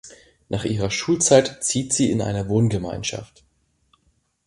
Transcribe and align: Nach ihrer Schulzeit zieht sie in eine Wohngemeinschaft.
Nach 0.49 0.65
ihrer 0.65 0.89
Schulzeit 0.89 1.63
zieht 1.63 1.93
sie 1.93 2.09
in 2.09 2.23
eine 2.23 2.49
Wohngemeinschaft. 2.49 3.43